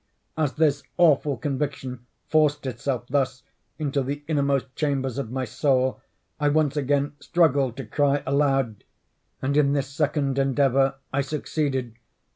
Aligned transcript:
As 0.35 0.53
this 0.53 0.81
awful 0.97 1.37
conviction 1.37 2.07
forced 2.27 2.65
itself, 2.65 3.05
thus, 3.09 3.43
into 3.77 4.01
the 4.01 4.23
innermost 4.27 4.75
chambers 4.75 5.19
of 5.19 5.29
my 5.31 5.45
soul, 5.45 6.01
I 6.39 6.49
once 6.49 6.75
again 6.75 7.13
struggled 7.19 7.77
to 7.77 7.85
cry 7.85 8.23
aloud. 8.25 8.83
And 9.43 9.55
in 9.55 9.73
this 9.73 9.89
second 9.89 10.39
endeavor 10.39 10.95
I 11.13 11.21
succeeded. 11.21 11.97